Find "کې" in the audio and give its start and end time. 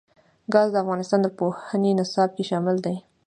2.35-2.43